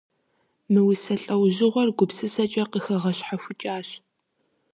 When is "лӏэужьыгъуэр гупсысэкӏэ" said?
1.23-2.63